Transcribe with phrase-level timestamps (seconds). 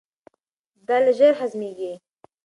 [0.87, 1.93] دال ژر هضمیږي.